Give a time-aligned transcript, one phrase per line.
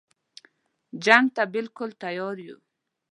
[1.05, 2.57] جنګ ته بالکل تیار یو.